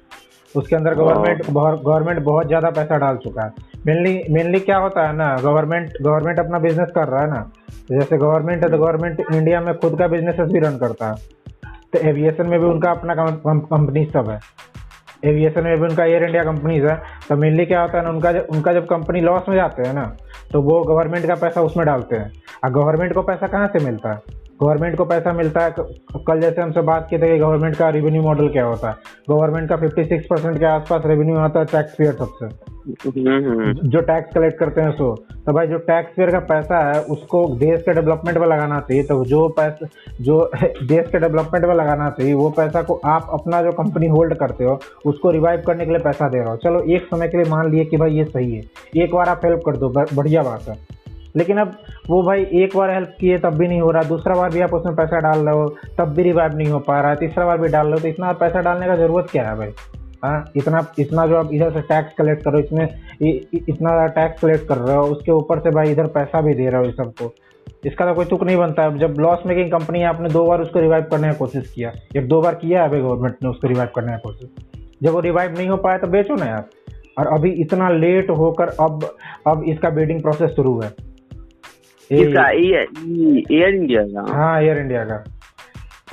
उसके 0.56 0.76
अंदर 0.76 0.96
गवर्नमेंट 0.96 1.46
गवर्नमेंट 1.50 2.20
बहुत 2.24 2.48
ज़्यादा 2.48 2.70
पैसा 2.72 2.98
डाल 2.98 3.18
चुका 3.24 3.46
है। 3.46 3.74
मेनली 3.86 4.22
मेनली 4.32 4.60
क्या 4.60 4.78
होता 4.78 5.08
है 5.08 5.16
ना 5.16 5.36
गवर्नमेंट 5.44 5.92
गवर्नमेंट 6.02 6.40
अपना 6.40 6.60
बिज़नेस 6.60 6.90
कर 6.96 7.08
रहा 7.08 7.22
है 7.22 7.30
ना। 7.30 7.50
जैसे 7.92 8.18
गवर्नमेंट 8.18 8.64
है 8.64 8.70
तो 8.70 8.78
गवर्नमेंट 8.78 9.20
इंडिया 9.34 9.60
में 9.62 9.74
खुद 9.78 9.98
का 10.00 10.08
बिज़नेस 10.08 10.36
भी 10.42 10.60
रन 10.60 10.78
करता 10.78 11.10
है। 11.10 11.16
तो 11.94 12.00
एविएशन 12.00 12.48
में 12.48 12.60
भी 12.60 12.66
उनका 12.66 12.92
अपना 12.92 13.16
कंपनी 13.16 14.06
सब 14.06 14.30
है। 14.30 14.40
एविएशन 15.24 15.64
में 15.64 15.78
भी 15.78 15.84
उनका 15.84 16.06
एयर 16.06 16.24
इंडिया 16.24 16.44
कंपनीज़ 16.44 16.86
है। 16.86 16.96
तो 17.30 17.36
मेनली 17.36 17.66
क्या 17.66 17.82
होता 17.82 17.98
है 17.98 18.04
ना, 18.04 18.10
उनका 18.10 18.32
जब 18.32 18.48
उनका 18.52 18.74
जब 18.74 18.86
कंपनी 18.86 19.22
लॉस 19.22 19.50
में 19.50 19.56
जाते 19.56 19.88
हैं 19.88 19.94
ना 19.94 20.16
तो 20.52 20.62
वो 20.62 20.82
गवर्नमेंट 20.84 21.26
का 21.28 21.36
पैसा 21.36 21.62
उसमें 21.62 21.86
डालते 21.86 22.16
हैं। 22.16 22.32
और 22.64 22.72
गवर्नमेंट 22.72 23.14
को 23.14 23.22
पैसा 23.22 23.48
कहाँ 23.48 23.68
से 23.68 23.86
मिलता 23.86 24.12
है? 24.12 24.20
गवर्नमेंट 24.62 24.98
को 24.98 25.06
पैसा 25.06 25.34
मिलता 25.34 25.62
है 25.62 25.74
कल 26.28 26.40
जैसे 26.42 26.62
हमसे 26.62 26.82
बात 26.84 27.08
की 27.10 27.18
थी 27.18 27.28
कि 27.28 27.38
गवर्नमेंट 27.38 27.76
का 27.76 27.90
रेवेन्यू 27.90 28.22
मॉडल 28.22 28.48
क्या 28.50 28.66
होता 28.66 28.90
है। 28.90 28.96
गवर्नमेंट 29.30 29.70
का 29.70 29.76
56 29.78 30.26
परसेंट 30.30 30.60
के 30.60 30.66
आसपास 30.66 31.02
रेवेन्यू 31.06 31.38
आता 31.38 31.60
है 31.60 31.66
टैक्स 31.66 31.96
पेयर 31.96 32.14
सबसे। 32.14 32.65
जो 33.90 34.02
टैक्स 34.02 34.34
कलेक्ट 34.34 34.60
करते 34.60 34.82
हैं 34.82 34.92
सो 34.92 35.26
तो 35.46 35.54
भाई 35.54 35.68
जो 35.68 35.78
टैक्स 35.78 36.14
पेयर 36.18 36.32
का 36.32 36.40
पैसा 36.40 36.92
है, 36.92 37.02
उसको 37.02 37.56
देश 37.56 37.82
के 37.82 37.94
डेवलपमेंट 37.94 38.38
में 38.38 38.48
लगाना 38.48 38.80
चाहिए। 38.80 39.04
तो 39.04 39.26
जो 39.26 39.48
पैसा, 39.48 39.88
जो 40.22 40.52
देश 40.64 41.08
के 41.12 41.20
डेवलपमेंट 41.20 41.66
में 41.66 41.76
लगाना 41.76 42.10
चाहिए, 42.10 42.34
वो 42.34 42.50
पैसा 42.50 42.82
को 42.82 43.02
आप 43.06 43.28
अपना 43.34 43.62
जो 43.62 43.72
कंपनी 43.72 44.08
होल्ड 44.08 44.34
करते 44.34 44.64
हो, 44.64 44.80
उसको 45.06 45.32
रिवाइव 45.32 45.62
करने 45.68 45.86
के 45.86 45.92
लिए 45.92 46.00
पैसा 46.00 46.30
दे 46.30 46.38
रहे 46.38 46.50
हो। 46.50 46.56
चलो, 46.56 46.80
एक 46.80 47.04
समय 47.04 47.28
के 47.28 47.38
लिए 47.38 47.52
मान 47.52 47.72
लिए 47.72 47.86
कि 47.86 47.98
भाई 47.98 48.12
ये 48.12 48.26
सही 48.26 48.56
है। 48.56 48.62
एक 48.98 49.16
बार 49.16 49.30
आप 49.30 49.42
हेल्प 49.46 49.60
कर 49.66 49.78
दो 49.78 49.90
बढ़िया 49.90 50.44
बात 50.44 50.62
है। 50.70 50.96
लेकिन 51.36 51.58
अब 51.58 51.72
वो 52.10 52.24
भाई 52.24 52.48
एक 52.54 52.78
बार 52.78 52.90
हेल्प 52.90 53.16
किए, 53.20 53.38
तब 53.38 53.54
भी 53.54 53.68
नहीं 53.68 53.82
हो 53.82 53.92
रहा। 53.92 54.04
दूसरा 54.04 54.36
बार 54.36 54.50
भी 54.50 54.62
आप 54.62 54.74
उसमें 54.74 54.96
पैसा 54.96 55.20
डाल 55.20 55.40
रहे 55.40 55.56
हो, 55.56 55.76
तब 55.98 56.06
भी 56.06 56.24
रिवाइव 56.24 56.56
नहीं 56.56 56.68
हो 56.68 56.80
पा 56.80 57.02
रहा 57.02 57.10
है। 57.10 57.16
तीसरा 57.16 57.46
बार 57.46 57.58
भी 57.58 57.68
डाल 57.68 57.86
रहे 57.86 57.94
हो 57.94 58.00
तो 58.00 58.08
इतना 58.08 58.32
पैसा 58.32 58.62
डालने 58.62 58.88
का 58.88 58.96
ज़रूरत 58.96 59.28
क्या 59.32 59.50
है 59.50 59.56
भाई? 59.56 59.70
हाँ 60.26 60.44
इतना 60.58 60.86
इतना 61.00 61.26
जो 61.28 61.36
आप 61.36 61.50
इधर 61.54 61.72
से 61.72 61.82
टैक्स 61.88 62.14
कलेक्ट 62.18 62.44
करो 62.44 62.60
इसमें 62.60 62.86
इतना 63.22 64.06
टैक्स 64.10 64.42
कलेक्ट 64.42 64.68
कर 64.68 64.78
रहे 64.78 64.96
हो 64.96 65.04
उसके 65.08 65.32
ऊपर 65.32 65.60
से 65.60 65.72
भाई 65.72 65.92
इधर 65.92 66.08
पैसा 66.14 66.42
भी 66.42 66.54
दे 66.54 66.70
रहे 66.70 66.82
हो 66.82 66.90
इस 66.90 66.96
सबको। 66.96 67.34
इसका 67.86 68.06
तो 68.06 68.14
कोई 68.16 68.26
तुक 68.26 68.44
नहीं 68.44 68.58
बनता। 68.58 68.84
है 68.84 68.98
जब 69.00 69.20
लॉस 69.20 69.40
मेकिंग 69.46 69.72
कंपनी 69.72 70.00
है 70.00 70.06
आपने 70.06 70.30
दो 70.30 70.46
बार 70.46 70.62
उसको 70.62 70.80
रिवाइव 70.80 71.04
करने 71.12 71.30
की 71.30 71.38
कोशिश 71.38 71.72
किया 71.72 71.92
एक 72.18 72.28
दो 72.28 72.42
बार 72.42 72.56
किया 72.56 72.82
है 72.82 72.90
अभी 72.90 73.02
गवर्नमेंट 73.02 73.36
ने 73.44 73.50
उसको 73.50 73.68
रिवाइव 73.68 73.90
करने 73.96 74.14
की 74.14 74.22
कोशिश। 74.24 74.50
जब 75.04 75.12
वो 75.12 75.20
रिवाइव 75.20 75.58
नहीं 75.58 75.70
हो 75.70 75.78
पाया 75.78 75.98
तो 75.98 76.08
बेचो 76.08 76.36
ना 76.36 76.46
यार। 76.46 76.66
और 77.18 77.28
अभी 77.34 77.50
इतना 77.62 77.90
लेट 77.90 78.30
होकर 78.30 78.70
अब 78.82 79.04
अब 79.48 79.64
इसका 79.68 79.90
बेडिंग 79.90 80.22
प्रोसेस 80.22 80.52
शुरू 80.52 80.80
है। 80.82 80.90
एयर 82.12 83.76
इंडिया 83.76 84.04
का। 84.06 84.26
हाँ 84.34 84.62
एयर 84.62 84.78
इंडिया 84.78 85.04
का। 85.04 85.24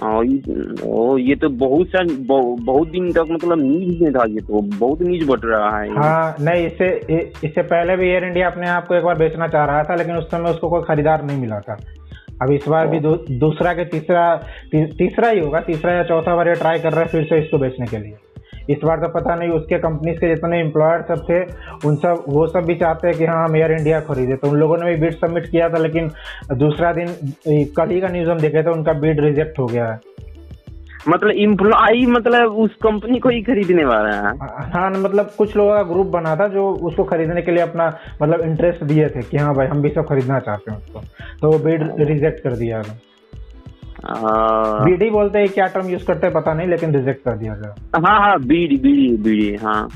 ओ 0.03 1.17
ये 1.19 1.35
तो 1.37 1.49
बहुत 1.59 1.87
सा 1.89 2.03
बहुत 2.31 2.89
दिन 2.89 3.11
तक 3.13 3.27
मतलब 3.31 3.59
न्यूज़ 3.59 4.03
में 4.03 4.13
था 4.13 4.25
ये 4.29 4.41
तो। 4.41 4.61
बहुत 4.79 5.03
न्यूज़ 5.03 5.27
बढ़ 5.29 5.41
रहा 5.41 5.79
है। 5.79 5.89
हाँ 5.95 6.35
नहीं 6.41 6.67
इससे 6.67 6.89
इससे 7.45 7.63
पहले 7.63 7.97
भी 7.97 8.09
एयर 8.09 8.25
इंडिया 8.25 8.49
अपने 8.51 8.69
आप 8.69 8.87
को 8.87 8.95
एक 8.95 9.05
बार 9.05 9.19
बेचना 9.19 9.49
चाह 9.49 9.65
रहा 9.65 9.83
था 9.83 9.95
लेकिन 9.95 10.17
उस 10.17 10.31
समय 10.31 10.51
उसको 10.51 10.69
कोई 10.69 10.83
खरीदार 10.89 11.25
नहीं 11.25 11.41
मिला 11.41 11.61
था। 11.61 11.77
अब 12.43 12.51
इस 12.51 12.69
बार 12.69 12.87
भी 12.89 13.01
दूसरा 13.39 13.73
के 13.73 13.85
तीसरा 13.85 14.35
ती, 14.37 14.85
तीसरा 14.89 15.29
ही 15.29 15.41
होगा 15.41 15.61
तीसरा 15.61 15.93
या 15.93 16.03
चौथा 16.05 16.37
बार 16.37 16.49
ये 16.49 16.55
ट्राई 16.55 16.79
कर 16.79 16.93
रहा 16.93 17.01
है 17.01 17.07
फिर 17.09 17.25
से 17.25 17.39
इसको 17.39 17.59
बेचने 17.59 17.87
के 17.87 17.99
लिए। 17.99 18.17
इस 18.71 18.79
बार 18.85 19.01
तो 19.01 19.09
पता 19.09 19.35
नहीं 19.35 19.51
उसके 19.51 19.79
कंपनीज़ 19.79 20.19
के 20.19 20.29
जितने 20.29 20.61
एम्प्लॉयर 20.61 21.03
सब 21.09 21.25
थे 21.29 21.41
उन 21.89 21.97
सब 21.97 22.25
वो 22.29 22.47
सब 22.47 22.65
भी 22.65 22.75
चाहते 22.75 23.09
हैं 23.09 23.17
कि 23.19 23.27
हाँ 23.27 23.45
हम 23.45 23.57
एयर 23.57 23.73
इंडिया 23.73 24.01
खरीदे। 24.01 24.37
तो 24.37 24.49
उन 24.49 24.57
लोगों 24.59 24.77
ने 24.77 24.91
भी 24.91 25.01
बिड 25.01 25.15
सबमिट 25.15 25.51
किया 25.51 25.69
था 25.69 25.79
लेकिन 25.79 26.11
दूसरा 26.57 26.93
दिन 26.93 27.15
कल 27.77 27.91
ही 27.91 28.01
का 28.01 28.09
न्यूज़ 28.09 28.31
हम 28.31 28.39
देखे 28.39 28.63
थे 28.63 28.71
उनका 28.71 28.93
बिड 29.01 29.21
रिजेक्ट 29.21 29.59
हो 29.59 29.67
गया 29.67 29.87
है। 29.87 30.01
मतलब 31.09 31.31
इम्प्लॉय 31.31 32.05
मतलब 32.07 32.53
उस 32.55 32.75
कंपनी 32.83 33.19
को 33.19 33.29
ही 33.29 33.41
खरीदने 33.43 33.85
वाला 33.85 34.11
है। 34.17 34.37
हाँ 34.73 34.91
मतलब 34.91 35.31
कुछ 35.39 35.57
लोगों 35.57 35.75
का 35.75 35.83
ग्रुप 35.83 36.07
बना 36.07 36.35
था 36.37 36.47
जो 36.49 36.69
उसको 36.83 37.05
खरीदने 37.05 37.43
के 37.43 37.53
लिए 37.53 37.63
अपना 37.63 37.87
मतलब 38.23 38.41
इंटरेस्ट 38.41 38.85
दिए 38.85 39.09
थे 39.09 39.23
कि 39.23 39.37
हाँ 39.37 39.55
भाई 39.55 39.67
हम 39.67 39.83
भी 39.83 39.89
सब 39.89 40.07
खरीदना 40.09 40.39
चाहते 40.41 40.71
हैं 40.71 40.79
उसको। 40.79 41.01
तो 41.41 41.51
वो 41.51 41.59
बिड 41.59 41.83
रिजेक्ट 42.01 42.43
कर 42.45 42.53
दिया 42.53 42.83
बीडी 44.05 45.11
बोलते 45.11 45.39
हैं 45.39 45.49
क्या 45.49 45.67
टर्म 45.67 45.89
यूज़ 45.89 46.05
करते 46.07 46.27
हैं 46.27 46.35
पता 46.35 46.55
नहीं 46.55 46.69
लेकिन 46.69 46.95
रिजेक्ट 46.95 47.25
कर 47.25 47.37
दिया 47.37 47.55
गया 47.55 48.01
हाँ 48.07 48.19
हाँ 48.21 48.39
बीडी 48.47 48.77
बीडी 48.77 49.17
बीडी 49.23 49.55
हाँ। 49.57 49.89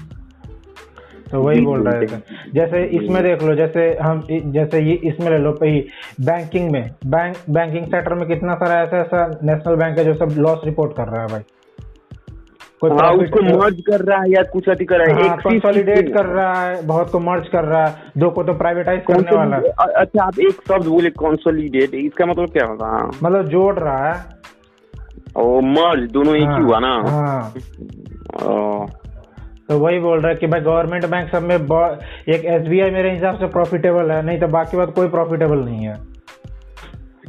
तो 1.30 1.40
वही 1.42 1.60
बोल 1.60 1.88
रहे 1.88 2.06
थे 2.06 2.20
जैसे 2.54 2.82
इसमें 2.96 3.22
देख 3.22 3.42
लो 3.42 3.54
जैसे 3.54 3.86
हम 4.02 4.22
जैसे 4.30 4.80
ये 4.80 4.94
इसमें 5.10 5.30
ले 5.30 5.38
लो 5.38 5.52
भाई 5.52 5.80
बैंकिंग 6.20 6.70
में 6.70 6.90
बैंक 7.06 7.36
बैंकिंग 7.50 7.86
सेक्टर 7.86 8.14
में 8.14 8.26
कितना 8.28 8.54
सारा 8.54 8.80
ऐसा 8.82 9.00
ऐसा 9.00 9.26
नेशनल 9.42 9.76
बैंक 9.76 9.98
है 9.98 10.04
जो 10.04 10.14
सब 10.14 10.34
लॉस 10.38 10.60
रिपोर्ट 10.64 10.96
कर 10.96 11.08
रहा 11.08 11.22
है 11.22 11.28
भाई। 11.28 11.40
हाँ 12.83 13.11
उसको 13.12 13.42
मर्ज 13.42 13.80
कर 13.80 14.00
रहा 14.00 14.21
है 14.21 14.30
या 14.30 14.42
कुछ 14.42 14.68
अधिक 14.68 14.88
कर 14.88 14.99
रहा 14.99 15.16
है 15.16 15.28
हाँ? 15.28 15.37
कंसोलिडेट 15.37 16.09
कर 16.14 16.26
रहा 16.26 16.62
है 16.62 16.87
बहुत 16.87 17.11
को 17.11 17.18
मर्ज 17.21 17.49
कर 17.49 17.64
रहा 17.64 17.85
है 17.87 17.95
दो 18.18 18.30
को 18.30 18.42
तो 18.42 18.52
प्राइवेटाइज 18.54 19.02
करने 19.06 19.37
वाला 19.37 19.56
है। 19.56 19.62
अच्छा 19.97 20.25
आप 20.25 20.38
एक 20.38 20.61
शब्द 20.68 20.87
बोले 20.87 21.11
कंसोलिडेट 21.11 21.95
इसका 21.95 22.26
मतलब 22.26 22.50
क्या 22.50 22.66
होता 22.66 22.97
है। 22.97 23.06
मतलब 23.23 23.49
जोड़ 23.49 23.75
रहा 23.78 24.09
है। 24.09 24.14
और 25.37 25.62
मर्ज 25.62 26.11
दोनों 26.11 26.35
एक 26.37 26.49
ही 26.49 26.62
हुआ 26.64 26.78
ना? 26.78 26.92
हाँ। 27.06 27.52
तो 29.68 29.78
वही 29.78 29.99
बोल 29.99 30.21
रहा 30.21 30.28
है 30.28 30.35
कि 30.35 30.47
भाई 30.47 30.61
गवर्नमेंट 30.61 31.06
बैंक 31.06 31.30
सब 31.30 31.42
में 31.42 31.54
एक 32.35 32.45
एसबीआई 32.45 32.90
मेरे 32.90 33.11
हिसाब 33.11 33.38
से 33.38 33.47
प्रॉफिटेबल 33.47 34.11
है 34.11 34.25
नहीं 34.26 34.38
तो 34.40 34.49
बाकी 34.49 34.76
बात 34.76 34.92
कोई 34.95 35.09
प्रॉफिटेबल 35.09 35.59
नहीं 35.59 35.87
है। 35.87 35.95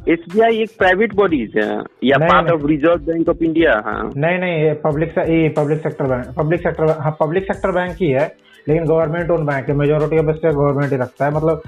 एसबीआई 0.09 0.57
एक 0.61 0.69
प्राइवेट 0.77 1.13
बॉडी 1.15 1.39
है 1.55 1.69
या 2.03 2.17
part 2.17 2.51
of 2.51 2.65
Reserve 2.67 3.05
Bank 3.05 3.29
of 3.29 3.43
India 3.43 3.71
हाँ। 3.85 4.01
नहीं 4.17 4.39
नहीं 4.39 4.63
ये 4.63 4.73
पब्लिक 4.83 5.17
ये 5.19 5.47
public 5.57 5.81
sector 5.81 6.05
bank 6.07 6.33
public 6.37 6.61
sector 6.61 6.91
हाँ 6.99 7.15
पब्लिक 7.19 7.43
सेक्टर 7.43 7.71
बैंक 7.71 7.95
ही 8.01 8.09
है 8.11 8.27
लेकिन 8.67 8.85
गवर्नमेंट 8.85 9.29
ओन 9.31 9.45
बैंक 9.45 9.67
है। 9.69 9.75
मेजोरिटी 9.77 10.17
ऑफ़ 10.19 10.35
स्टेक 10.35 10.53
गवर्नमेंट 10.53 10.91
ही 10.91 10.97
रखता 10.97 11.25
है। 11.25 11.31
मतलब 11.33 11.61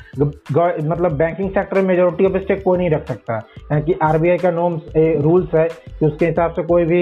मतलब 0.83 1.11
बैंकिंग 1.17 1.49
सेक्टर 1.49 1.81
में 1.81 1.87
मेजोरिटी 1.87 2.25
ऑफ़ 2.25 2.37
स्टेक 2.43 2.63
कोई 2.63 2.77
नहीं 2.77 2.89
रख 2.89 3.07
सकता। 3.07 3.35
यानी 3.71 3.81
कि 3.83 3.93
आरबीआई 4.03 4.37
का 4.37 4.51
नॉर्म्स 4.51 4.91
रूल्स 5.23 5.53
है 5.55 5.67
कि 5.99 6.05
उसके 6.05 6.25
हिसाब 6.25 6.51
से 6.51 6.63
कोई 6.63 6.85
भी 6.85 7.01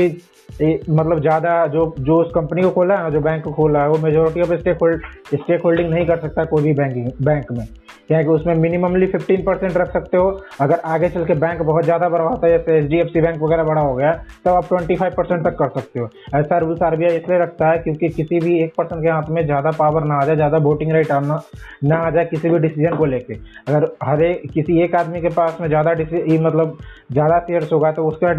ए, 0.61 0.79
मतलब 0.89 1.19
ज़्यादा 1.21 1.65
जो 1.67 1.93
जो 1.99 2.19
उस 2.21 2.31
कंपनी 2.35 2.61
को 2.61 2.69
खोला 2.71 2.95
है 2.97 3.03
ना 3.03 3.09
जो 3.09 3.19
बैंक 3.21 3.43
को 3.43 3.51
खोला 3.53 3.81
है 3.81 3.89
वो 3.89 3.97
majority 4.03 4.41
of 4.41 4.53
stake 4.59 4.77
hold 4.81 5.01
stake 5.33 5.61
holding 5.63 5.89
नहीं 5.89 6.05
कर 6.07 6.17
सकता 6.17 6.45
कोई 6.45 6.63
भी 6.63 6.73
बैंकिंग 6.73 7.11
बैंक 7.25 7.51
में। 7.51 7.65
क्या 8.09 8.21
कि 8.23 8.29
उसमें 8.29 8.53
मिनिममली 8.55 9.07
फिफ्टीन 9.07 9.43
परसेंट 9.43 9.77
रख 9.77 9.91
सकते 9.93 10.17
हो। 10.17 10.29
अगर 10.61 10.79
आगे 10.85 11.09
चल 11.09 11.25
के 11.25 11.33
बैंक 11.35 11.61
बहुत 11.61 11.83
ज़्यादा 11.83 12.09
बड़ा 12.09 12.23
होता 12.23 12.47
है, 12.47 12.57
जैसे 12.57 12.77
H 12.77 12.85
D 12.89 12.97
F 12.99 13.07
C 13.07 13.21
bank 13.21 13.41
वगैरह 13.41 13.63
बड़ा 13.63 13.81
हो 13.81 13.93
गया, 13.95 14.11
तब 14.45 14.51
आप 14.51 14.67
ट्वेंटी 14.67 14.95
फाइव 14.95 15.13
परसेंट 15.17 15.43
तक 15.45 15.57
कर 15.59 15.69
सकते 15.71 15.99
हो। 15.99 16.09
ऐसा 16.35 16.57
रूल्स 16.57 16.81
आरबीआई 16.83 17.17
इसलिए 17.17 17.39
रखता 17.39 17.69
है 17.71 17.77
क्योंकि 17.79 18.09
किसी 18.09 18.39
भी 18.39 18.57
एक 18.63 18.73
पर्सन 18.77 19.01
के 19.01 19.09
हाथ 19.09 19.29
में 19.29 19.43
ज़्यादा 19.45 19.71
पावर 19.79 20.03
ना 20.03 20.15
आ 20.15 20.25
जाए, 20.25 20.35
ज़्यादा 20.35 20.57
वोटिंग 20.59 20.91
राइट 20.91 21.11
आना 21.11 21.41
ना 21.83 21.97
आ 21.97 22.09
जाए 22.09 22.25
किसी 22.25 22.49
भी 22.49 22.59
डिसीज़न 22.59 22.95
को 22.97 23.05
लेके। 23.05 23.33
अगर 23.33 23.87
हर 24.03 24.23
एक, 24.23 24.51
किसी 24.53 24.81
एक 24.83 24.95
आदमी 24.95 25.21
के 25.21 25.29
पास 25.31 25.57
में 25.61 25.67
ज़्यादा 25.67 25.91
मतलब 26.41 26.77
ज़्यादा 27.11 27.39
शेयर्स 27.39 27.71
होगा 27.73 27.91
तो 27.91 28.07
उसका 28.07 28.31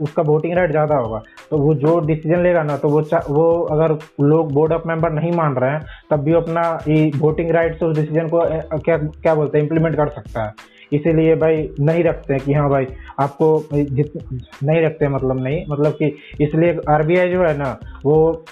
उसका 0.00 0.22
वोटिंग 0.22 0.54
राइट 0.56 0.70
ज़्यादा 0.70 0.96
होगा। 0.96 1.22
तो 1.50 1.58
वो 1.58 1.74
जो 1.76 1.98
डिसीज़न 2.06 2.42
लेगा 2.42 2.62
ना 2.62 2.76
तो 2.76 2.88
वो 2.88 3.00
वो 3.30 3.50
अगर 3.72 3.96
लोग 4.22 4.52
बोर्ड 4.54 4.72
ऑफ़ 4.72 4.88
मेंबर 4.88 5.12
नहीं 5.12 5.32
मान 5.32 5.54
रहे 5.54 5.70
हैं, 5.70 5.80
तब 6.10 6.20
भी 6.24 6.32
अपना 6.34 6.62
ये 6.88 7.10
वोटिंग 7.16 7.50
राइट्स 7.50 7.82
उस 7.82 7.96
डिसीज़न 7.96 8.28
को 8.28 8.44
क्या 8.78 8.96
क्या 9.12 9.34
बोलते 9.34 9.58
हैं 9.58 9.62
इम्प्लीमेंट 9.64 9.96
कर 9.96 10.08
सकता 10.08 10.44
है। 10.44 10.78
इसीलिए 10.92 11.34
भाई 11.36 11.68
नहीं 11.80 12.02
रखते 12.04 12.34
हैं 12.34 12.42
कि 12.44 12.52
हाँ 12.52 12.68
भाई 12.70 12.86
आपको 13.20 13.48
जित 13.72 14.12
नहीं 14.64 14.82
रखते 14.82 15.04
हैं 15.04 15.12
मतलब 15.12 15.42
नहीं 15.44 15.64
मतलब 15.70 15.92
कि 15.92 16.06
इसलिए 16.40 16.78
आरबीआई 16.88 17.30
जो 17.30 17.42
है 17.42 17.56
ना 17.58 17.70
वो 18.04 18.44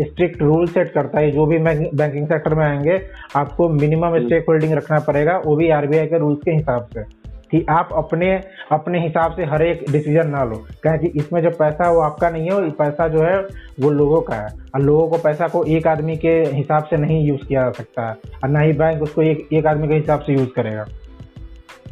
स्ट्रिक्ट 0.00 0.42
रूल 0.42 0.66
सेट 0.66 0.92
करता 0.92 1.20
है 1.20 1.30
जो 1.30 1.46
भी 1.46 1.58
बैंकिंग 1.58 2.26
सेक्टर 2.26 2.54
में 2.54 2.64
आएँगे 2.64 2.98
आपको 3.36 3.68
मिनिमम 3.68 4.18
स्टेक 4.18 4.44
होल्डिंग 4.48 4.72
रखना 4.72 4.98
पड़ेगा 4.98 5.38
वो 5.46 5.56
भी 5.56 5.70
आरबीआई 5.70 6.06
के 6.06 6.18
रूल्स 6.18 6.40
के 6.44 6.50
हिसाब 6.50 6.88
से। 6.94 7.02
कि 7.50 7.64
आप 7.70 7.88
अपने 7.96 8.30
अपने 8.72 9.02
हिसाब 9.02 9.32
से 9.32 9.44
हर 9.44 9.62
एक 9.62 9.84
डिसीज़न 9.90 10.28
ना 10.28 10.44
लो। 10.44 10.56
क्या 10.82 10.96
कि 10.96 11.08
इसमें 11.16 11.40
जो 11.42 11.50
पैसा 11.50 11.86
है 11.86 11.92
वो 11.94 12.00
आपका 12.00 12.30
नहीं 12.30 12.50
है 12.50 12.60
वो 12.60 12.70
पैसा 12.78 13.08
जो 13.08 13.22
है 13.22 13.38
वो 13.80 13.90
लोगों 13.90 14.20
का 14.20 14.34
है। 14.34 14.48
और 14.74 14.80
लोगों 14.80 15.08
को 15.08 15.18
पैसा 15.18 15.48
को 15.48 15.64
एक 15.66 15.86
आदमी 15.86 16.16
के 16.16 16.34
हिसाब 16.54 16.84
से 16.84 16.96
नहीं 16.96 17.24
यूज़ 17.24 17.46
किया 17.46 17.62
जा 17.62 17.70
सकता 17.70 18.08
है। 18.08 18.16
और 18.44 18.48
ना 18.48 18.60
ही 18.60 18.72
बैंक 18.72 19.02
उसको 19.02 19.22
एक 19.22 19.48
एक 19.52 19.66
आदमी 19.66 19.88
के 19.88 19.94
हिसाब 19.94 20.20
से 20.20 20.32
यूज़ 20.32 20.50
करेगा। 20.56 20.86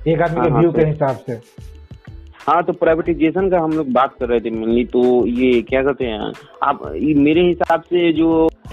एक 0.08 0.20
आदमी 0.22 0.40
के 0.40 0.40
हाँ, 0.40 0.50
हाँ, 0.50 0.60
व्यू 0.60 0.72
के 0.72 0.82
हिसाब 0.82 1.16
से। 1.26 1.40
हाँ 2.46 2.62
तो 2.62 2.72
प्राइवेटाइजेशन 2.72 3.48
का 3.50 3.58
हम 3.58 3.72
लोग 3.72 3.88
बात 3.92 4.14
कर 4.20 4.28
रहे 4.28 4.40
थे 4.40 4.50
मेनली 4.50 4.84
तो 4.84 5.26
ये 5.26 5.62
क्या 5.62 5.82
कहते 5.82 6.04
हैं 6.04 6.32
आप 6.62 6.82
मेरे 7.16 7.42
हिसाब 7.42 7.80
से 7.80 8.12
जो 8.12 8.28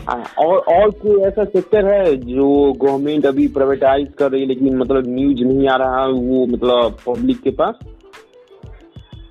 और 0.09 0.57
और 0.57 0.89
कोई 0.91 1.21
ऐसा 1.21 1.43
सेक्टर 1.45 1.85
है 1.85 2.15
जो 2.15 2.47
गवर्नमेंट 2.81 3.25
अभी 3.25 3.47
प्राइवेटाइज 3.47 4.07
कर 4.17 4.31
रही 4.31 4.41
है 4.41 4.47
लेकिन 4.47 4.77
मतलब 4.77 5.03
न्यूज़ 5.07 5.43
नहीं 5.43 5.67
आ 5.67 5.75
रहा 5.75 6.05
वो 6.05 6.45
मतलब 6.45 6.97
पब्लिक 7.07 7.41
के 7.41 7.49
पास? 7.51 7.75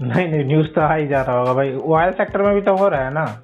नहीं 0.02 0.28
नहीं 0.28 0.44
न्यूज़ 0.44 0.68
तो 0.68 0.80
आ 0.80 0.94
ही 0.94 1.06
जा 1.08 1.22
रहा 1.22 1.38
होगा 1.38 1.54
भाई। 1.54 1.74
ऑयल 1.74 2.12
सेक्टर 2.12 2.42
में 2.42 2.54
भी 2.54 2.60
तो 2.60 2.76
हो 2.76 2.88
रहा 2.88 3.04
है 3.04 3.12
ना। 3.14 3.40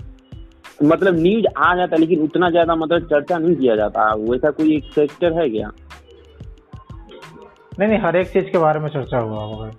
मतलब 0.83 1.19
न्यूज़ 1.19 1.47
आ 1.57 1.75
जाता 1.77 1.97
है 1.97 2.01
लेकिन 2.01 2.21
उतना 2.21 2.51
ज़्यादा 2.51 2.75
मतलब 2.77 3.07
चर्चा 3.07 3.39
नहीं 3.39 3.57
किया 3.57 3.77
जाता। 3.77 4.13
वैसा 4.15 4.51
कोई 4.51 4.77
एक 4.77 4.85
सेक्टर 4.95 5.41
है 5.41 5.49
क्या? 5.51 5.71
नहीं 7.79 7.89
नहीं 7.89 7.99
हर 7.99 8.17
एक 8.17 8.29
चीज़ 8.29 8.45
के 8.45 8.59
बारे 8.59 8.81
में 8.81 8.89
चर्चा 8.89 9.19
हुआ 9.19 9.43
होगा 9.43 9.71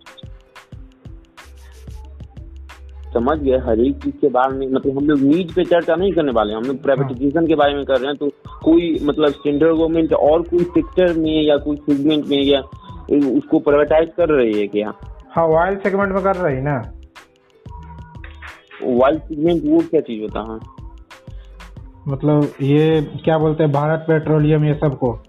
समझ 3.13 3.37
गए 3.39 3.57
हर 3.57 3.79
एक 3.79 4.03
चीज़ 4.03 4.15
के 4.15 4.29
बारे 4.29 4.57
में 4.57 4.67
मतलब 4.67 4.97
हम 4.97 5.07
लोग 5.09 5.19
न्यूज़ 5.19 5.53
पे 5.55 5.63
चर्चा 5.63 5.95
नहीं 5.95 6.11
करने 6.11 6.31
वाले 6.31 6.53
हम 6.53 6.63
लोग 6.63 6.81
प्राइवेटाइजेशन 6.83 7.47
के 7.47 7.55
बारे 7.55 7.75
में 7.75 7.85
कर 7.85 7.97
रहे 7.97 8.07
हैं 8.07 8.15
तो 8.15 8.27
कोई 8.63 8.99
मतलब 9.03 9.31
सेंट्रल 9.31 9.71
गवर्नमेंट 9.77 10.13
और 10.13 10.41
कोई 10.41 10.63
सेक्टर 10.63 11.13
में 11.13 11.43
या 11.43 11.57
कोई 11.57 11.75
सेगमेंट 11.75 12.27
में 12.27 12.43
या 12.43 12.59
उसको 13.37 13.59
प्राइवेटाइज 13.59 14.09
कर 14.17 14.29
रही 14.29 14.59
है 14.59 14.67
क्या? 14.67 14.93
हाँ 15.31 15.47
ऑयल 15.47 15.75
सेगमेंट 15.75 16.13
में 16.13 16.23
कर 16.23 16.35
रही 16.35 16.61
ना। 16.61 16.77
वाइल्ड 18.83 19.21
सेगमेंट 19.21 19.61
वो 19.65 19.79
क्या 19.79 20.01
चीज़ 20.01 20.21
होता 20.21 20.53
है? 20.53 20.59
मतलब 22.07 22.43
ये 22.61 23.01
क्या 23.01 23.37
बोलते 23.37 23.63
हैं 23.63 23.71
भारत 23.71 24.05
पेट्रोलियम 24.07 24.65
ये 24.65 24.73
सबको 24.73 25.19